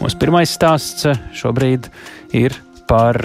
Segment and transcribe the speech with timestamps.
[0.00, 1.04] Mūsu pirmais stāsts
[1.36, 1.90] šobrīd
[2.36, 2.54] ir
[2.88, 3.18] par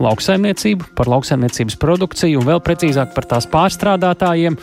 [0.00, 4.58] lauksaimniecību, par lauksaimniecības produkciju un vēl precīzāk par tās pārstrādātājiem.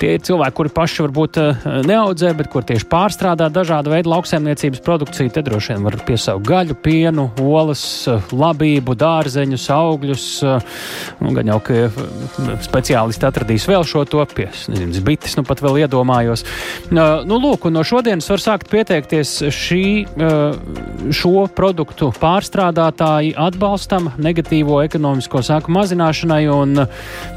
[0.00, 4.80] Tie ir cilvēki, kuri paši varbūt eh, neaudzē, bet kur tieši pārstrādā dažādu veidu lauksaimniecības
[4.86, 5.32] produkciju.
[5.34, 7.82] Te droši vien var piesaukt gaļu, pienu, olas,
[8.32, 10.24] labību, dārzeņus, augļus.
[11.20, 11.98] Nu, gan jau, ka eh,
[12.64, 14.48] speciālisti atradīs vēl šo to pie,
[15.04, 16.46] bites, nu pat vēl iedomājos.
[16.94, 19.84] Nu, lūk, no šodienas var sākt pieteikties šī,
[21.16, 26.84] šo produktu pārstrādātāji atbalstam negatīvo ekonomisko sāku mazināšanai, un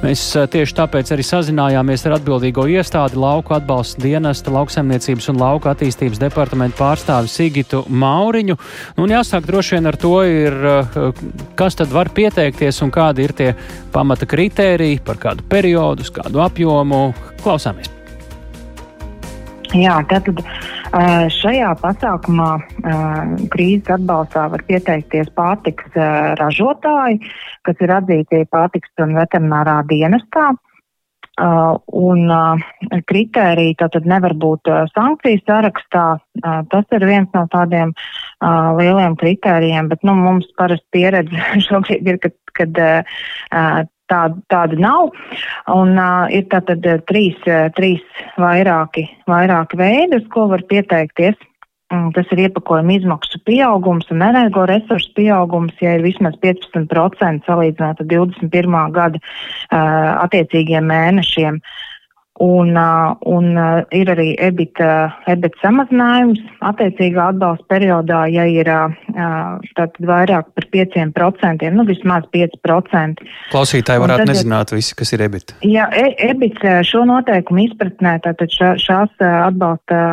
[0.03, 5.69] mēs tieši tāpēc arī sazinājāmies ar atbildīgu atbildīgo iestādi lauku atbalsta dienesta lauksaimniecības un lauku
[5.69, 8.57] attīstības departamentu pārstāvi Sigitu Mauriņu.
[8.97, 11.13] Nu, jāsāk droši vien ar to, ir, eh,
[11.55, 13.55] kas tad var pieteikties un kādi ir tie
[13.91, 17.13] pamata kritēriji, par kādu periodu, kādu apjomu.
[17.43, 17.89] Klausāmies!
[19.73, 25.89] Jā, tātad eh, šajā pasākumā eh, krīzes atbalstā var pieteikties pārtiks
[26.37, 27.19] ražotāji,
[27.63, 30.53] kas ir atzīti pārtiks un veterinārā dienestā.
[30.53, 30.72] Uh,
[31.41, 32.61] un uh,
[33.09, 36.05] kritērija tātad nevar būt uh, sankciju sarakstā.
[36.43, 42.11] Uh, tas ir viens no tādiem uh, lieliem kritērijiem, bet nu, mums parasti pieredze šobrīd
[42.11, 43.81] ir, kad, kad uh,
[44.11, 45.09] tāda, tāda nav.
[45.73, 47.39] Un uh, ir tātad trīs,
[47.77, 51.39] trīs vairāki, vairāki veidi, uz ko var pieteikties.
[51.93, 58.07] Mm, tas ir iepakojuma izmaksu pieaugums un energoresursu pieaugums, ja ir vismaz 15% salīdzinot ar
[58.09, 58.77] 21.
[58.95, 61.59] gada uh, attiecīgiem mēnešiem.
[62.43, 62.75] Un,
[63.29, 63.45] un
[63.95, 64.81] ir arī EBIT,
[65.31, 68.67] EBIT samazinājums attiecīgā atbalsta periodā, ja ir
[70.09, 73.23] vairāk par 5%, nu vismaz 5%.
[73.53, 75.55] Klausītāji varētu tad, nezināt visi, kas ir EBIT.
[75.69, 76.59] Jā, e, EBIT
[76.89, 80.03] šo noteikumu izpratnē, tātad šā, šās atbalsta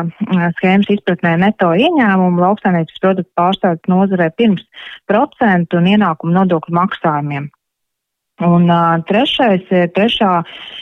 [0.61, 4.63] schēmas izpratnē neto ieņēmumu lauksainības produktu pārstāvju nozarē pirms
[5.09, 7.51] procentu un ienākumu nodokļu maksājumiem.
[8.41, 10.31] Un uh, trešais, trešā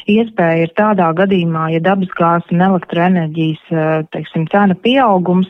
[0.07, 3.81] iespēja ir tādā gadījumā, ja dabasgāzes un elektroenerģijas uh,
[4.15, 5.49] teiksim, cena pieaugums,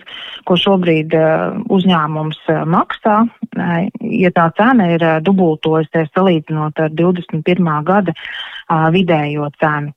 [0.50, 6.98] ko šobrīd uh, uzņēmums uh, maksā, uh, ja tā cena ir uh, dubultojusies salīdzinot ar
[6.98, 7.72] 21.
[7.86, 9.94] gada uh, vidējo cenu.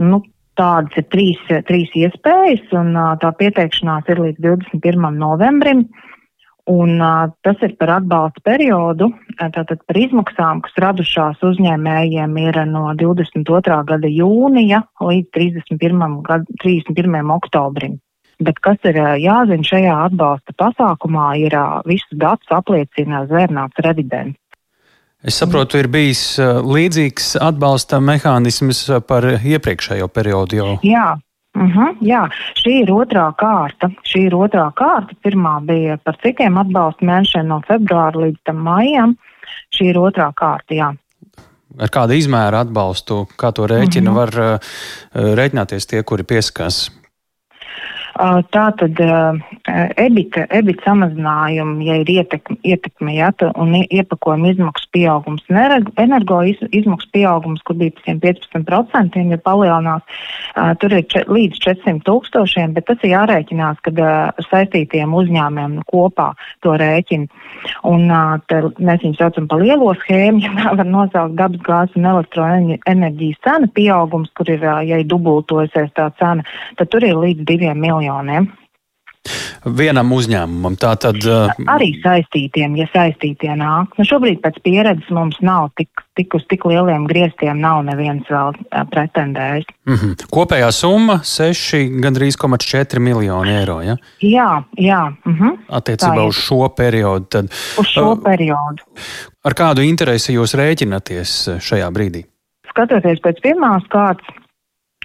[0.00, 0.24] Nu,
[0.58, 5.04] Tādas ir trīs, trīs iespējas, un uh, tā pieteikšanās ir līdz 21.
[5.14, 5.84] novembrim.
[5.84, 6.08] Uh,
[6.68, 9.06] Un, uh, tas ir par atbalsta periodu,
[9.38, 13.78] tātad par izmaksām, kas radušās uzņēmējiem ir no 22.
[13.88, 16.18] gada jūnija līdz 31.
[16.26, 17.32] Gada, 31.
[17.38, 17.96] oktobrim.
[18.38, 21.56] Bet kas ir jāzina šajā atbalsta pasākumā, ir
[21.88, 24.38] visus datus apliecina zvērnāts revidents.
[25.24, 30.68] Es saprotu, ir bijis līdzīgs atbalsta mehānisms par iepriekšējo periodu jau.
[30.86, 31.16] Jā,
[31.58, 32.22] Uh mhm, -huh, jā,
[32.54, 33.90] šī ir otrā kārta.
[34.06, 35.14] Šī ir otrā kārta.
[35.24, 39.16] Pirmā bija par cikiem atbalsta mēnešiem no februāra līdz maijam.
[39.74, 40.94] Šī ir otrā kārta, jā.
[41.78, 44.18] Ar kādu izmēru atbalstu, kā to rēķina, uh mhm.
[44.18, 44.20] -huh.
[44.20, 46.90] var uh, rēķināties tie, kuri pieskās
[48.18, 48.98] Tā tad
[49.96, 53.30] ebita, ebita samazinājumi, ja ir ietekme, ietekme ja,
[53.60, 60.22] un iepakojuma izmaksu pieaugums, energo iz, izmaksu pieaugums, kur bija par 15%, ja palielinās,
[60.82, 64.02] tur ir če, līdz 400 tūkstošiem, bet tas ir jārēķinās, kad
[64.48, 66.30] saistītiem uzņēmiem kopā
[66.64, 67.28] to rēķina.
[67.88, 68.08] Un
[68.48, 73.44] te, mēs viņus saucam par lielo schēmu, ja tā var nosaukt dabas gāzes un elektroenerģijas
[73.44, 76.46] cena pieaugums, kur ir, ja ir dubultojusies tā cena,
[76.78, 78.67] tad tur ir līdz diviem miljoniem miljoniem.
[79.64, 81.18] Vienam uzņēmumam tā tad.
[81.24, 81.50] Uh...
[81.70, 83.94] Arī saistītiem, ja saistītie nāk.
[83.98, 88.54] Nu, šobrīd pēc pieredzes mums nav tik, tik uz tik lieliem grieztiem, nav neviens vēl
[88.54, 89.68] uh, pretendējis.
[89.88, 90.28] Mm -hmm.
[90.34, 93.80] Kopējā summa- 6, gandrīz 4 miljoni eiro.
[93.82, 93.96] Ja?
[94.22, 95.02] Jā, jā.
[95.24, 95.58] Mm -hmm.
[95.68, 97.24] Attiecībā uz šo periodu.
[97.24, 97.44] Tad,
[97.78, 98.82] uz šo uh, periodu.
[99.44, 102.24] Ar kādu interesi jūs rēķinaties šajā brīdī?
[102.70, 104.28] Skatoties pēc pirmās kārtas,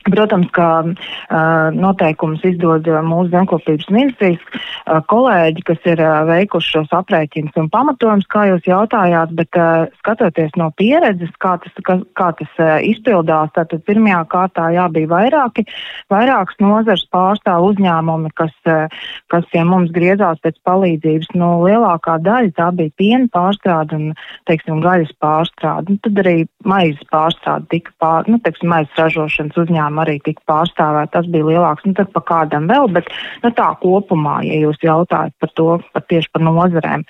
[0.04, 6.96] Protams, ka uh, noteikumus izdod mūsu zemkopības ministrijas uh, kolēģi, kas ir uh, veikuši šos
[6.98, 12.28] aprēķinus un pamatojumus, kā jūs jautājāt, bet uh, skatoties no pieredzes, kā tas, kā, kā
[12.36, 15.64] tas uh, izpildās, tātad pirmajā kārtā jā, bija vairāki,
[16.12, 18.92] vairākas nozars pārstāv uzņēmumi, kas, uh,
[19.32, 21.32] kas pie mums griezās pēc palīdzības.
[21.40, 24.12] Nu, lielākā daļa tā bija piena pārstrāde un,
[24.52, 25.96] teiksim, gaļas pārstrāde.
[25.96, 30.42] Nu, tad arī maizes pārstrāde tika pār, nu, teiksim, maizes ražošanas uzņēmumi tiešām arī tika
[30.48, 31.12] pārstāvēt.
[31.14, 33.06] Tas bija lielāks, nu tad pa kādam vēl, bet
[33.44, 37.04] nu, tā kopumā, ja jūs jautājat par to, par tieši par nozarēm.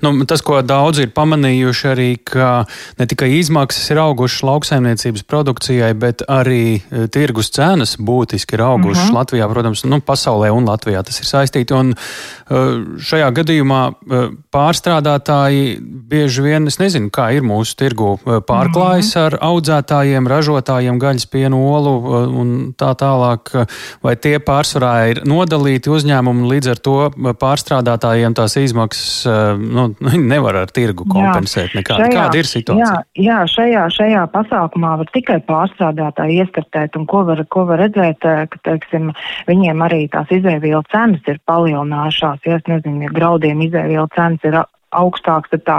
[0.00, 2.64] Nu, tas, ko daudzi ir pamanījuši, arī, ka
[2.98, 9.02] ne tikai izmaksas ir augušas lauksaimniecības produkcijai, bet arī e, tirgus cenas būtiski ir augušas
[9.02, 9.10] mhm.
[9.10, 9.18] -huh.
[9.18, 11.74] Latvijā, protams, nu, pasaulē un Latvijā tas ir saistīti.
[11.74, 12.62] Un e,
[13.10, 14.22] šajā gadījumā e,
[14.54, 19.18] pārstrādātāji bieži vien, es nezinu, kā ir mūsu tirgu, pārklājas mhm.
[19.18, 19.26] -huh.
[19.26, 21.94] ar audzētājiem, ražotājiem, gaļas pienu olu
[22.40, 23.66] un tā tālāk,
[24.02, 26.98] vai tie pārsvarā ir nodalīti uzņēmumi, līdz ar to
[27.36, 29.26] pārstrādātājiem tās izmaksas
[29.58, 29.84] nu,
[30.32, 32.08] nevar ar tirgu kompensēt nekādu.
[32.14, 33.02] Kāda ir situācija?
[33.14, 38.24] Jā, jā šajā, šajā pasākumā var tikai pārstrādātāji iestartēt, un ko var, ko var redzēt,
[38.24, 39.12] eh, ka, teiksim,
[39.50, 42.42] viņiem arī tās izēvielu cenas ir palielinājušās.
[42.48, 44.60] Ja es nezinu, ja graudiem izēvielu cenas ir
[44.94, 45.76] augstāks, tad tā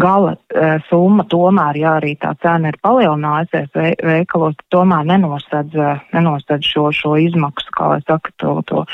[0.00, 5.94] gala e, summa tomēr, ja arī tā cena ir palielinājusies ve, veikalos, tomēr nenosedz, e,
[6.14, 8.84] nenosedz šo, šo izmaksu, kā lai saka, to, to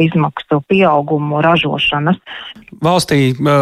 [0.00, 2.20] izmaksu pieaugumu ražošanas.
[2.84, 3.56] Valstī e,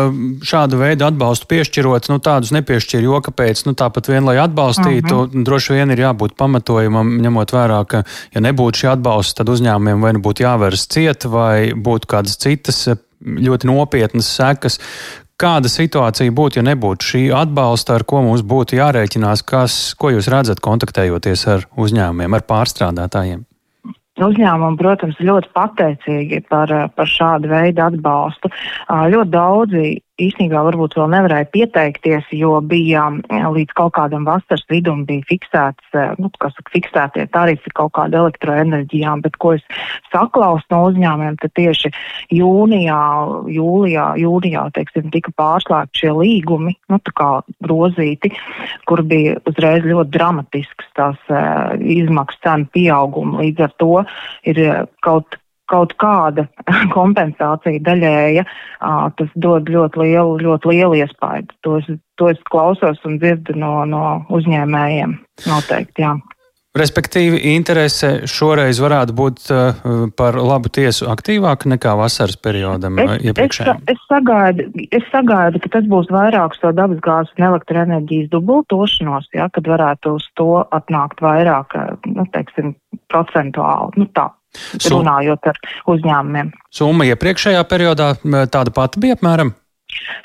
[0.47, 5.31] šādu veidu atbalstu piešķirot, nu tādus nepiešķir, jo kāpēc, nu tāpat vien, lai atbalstītu, mhm.
[5.31, 5.47] -huh.
[5.47, 8.05] droši vien ir jābūt pamatojumam, ņemot vērā, ka,
[8.35, 12.87] ja nebūtu šī atbalsta, tad uzņēmumiem vai nu būtu jāveras ciet, vai būtu kādas citas
[13.25, 14.79] ļoti nopietnas sekas,
[15.35, 20.29] Kāda situācija būtu, ja nebūtu šī atbalsta, ar ko mums būtu jārēķinās, kas, ko jūs
[20.31, 23.43] redzat kontaktējoties ar uzņēmumiem, ar pārstrādātājiem?
[24.23, 28.51] Uzņēmumi, protams, ļoti pateicīgi par, par šādu veidu atbalstu.
[28.87, 29.89] Ļoti daudzi
[30.23, 35.89] īstenībā varbūt vēl nevarēja pieteikties, jo bija mm, līdz kaut kādam vasaras vidum bija fiksēts,
[35.99, 39.65] eh, nu, kas saka, fiksētie tarifi kaut kāda elektroenerģijām, bet ko es
[40.13, 41.91] saklausu no uzņēmumiem, tad tieši
[42.35, 43.01] jūnijā,
[43.57, 47.31] jūlijā, jūnijā, teiksim, tika pārslēgti šie līgumi, nu, tā kā
[47.65, 48.31] grozīti,
[48.89, 53.43] kur bija uzreiz ļoti dramatisks tās uh, izmaksu cenu pieauguma.
[53.43, 53.95] Līdz ar to
[54.47, 55.41] ir eh, kaut
[55.75, 56.47] kaut kāda
[56.97, 58.47] kompensācija daļēja,
[59.19, 61.59] tas dod ļoti lielu, ļoti lielu iespaidu.
[61.67, 61.91] To es,
[62.21, 64.05] to es klausos un dzirdu no, no
[64.35, 65.19] uzņēmējiem
[65.51, 66.15] noteikti, jā.
[66.75, 69.45] Respektīvi, interese šoreiz varētu būt
[70.19, 73.85] par labu tiesu aktīvāka nekā vasaras periodam es, iepriekšējiem.
[73.87, 74.67] Es, es, sagaidu,
[74.99, 80.27] es sagaidu, ka tas būs vairāk to dabasgāzes un elektroenerģijas dubultošanos, ja, kad varētu uz
[80.35, 81.79] to atnākt vairāk,
[82.11, 82.75] nu, teiksim,
[83.07, 84.03] procentuāli.
[84.03, 84.33] Nu, tā
[84.91, 85.61] runājot ar
[85.91, 86.55] uzņēmumiem.
[86.75, 89.55] Summa iepriekšējā periodā tāda pati bija apmēram?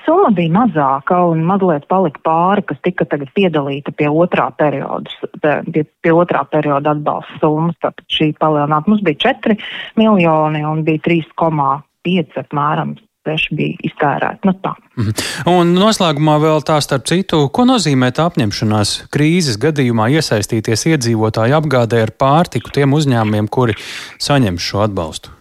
[0.06, 5.12] Summa bija mazāka un mazliet palika pāri, kas tika tagad piedalīta pie otrā perioda,
[5.44, 7.78] pie, pie otrā perioda atbalsta summas.
[7.84, 9.60] Tātad šī palielināt mums bija 4
[10.00, 12.98] miljoni un bija 3,5 apmēram
[13.30, 14.50] seši bija iztērēti.
[14.50, 14.76] Nu, tā.
[14.98, 15.26] Mhm.
[15.54, 22.04] Un noslēgumā vēl tā starp citu, ko nozīmē tā apņemšanās krīzes gadījumā iesaistīties iedzīvotāju apgādē
[22.08, 23.78] ar pārtiku tiem uzņēmumiem, kuri
[24.22, 25.36] saņem šo atbalstu?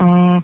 [0.00, 0.40] Mm.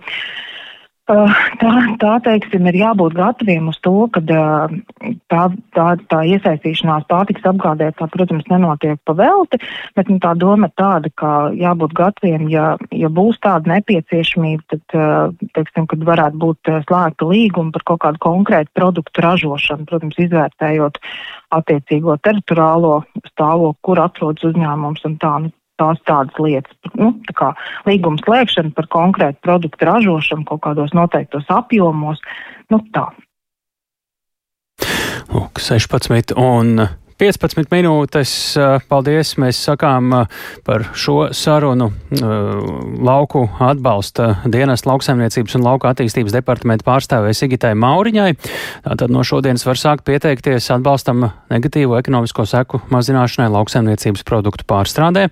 [1.09, 5.41] Tā, tā teiksim, ir jābūt gataviem uz to, ka tā,
[5.73, 9.57] tā, tā iesaistīšanās pārtiks apgādē, tā, protams, nenotiek pa velti,
[9.97, 15.41] bet nu, tā doma ir tāda, ka jābūt gataviem, ja, ja būs tāda nepieciešamība, tad,
[15.57, 21.01] teiksim, kad varētu būt slēgta līguma par kaut kādu konkrētu produktu ražošanu, protams, izvērtējot
[21.57, 22.99] attiecīgo teritoriālo
[23.31, 25.33] stāvokli, kur atrodas uzņēmums un tā.
[25.41, 26.75] Nu, tās tādas lietas.
[26.99, 27.49] Nu, tā kā
[27.87, 32.21] līguma slēgšana par konkrētu produktu ražošanu kaut kādos noteiktos apjomos.
[32.69, 33.07] Nu, tā.
[35.29, 36.87] Lūk, 16 un
[37.19, 38.31] 15 minūtes.
[38.87, 39.33] Paldies!
[39.41, 40.13] Mēs sakām
[40.63, 41.89] par šo sarunu
[43.03, 48.29] lauku atbalsta dienas lauksaimniecības un lauka attīstības departamenta pārstāvē Sigitai Mauriņai.
[48.87, 55.27] Tātad no šodienas var sākt pieteikties atbalstam negatīvo ekonomisko seku mazināšanai lauksaimniecības produktu pārstrādē.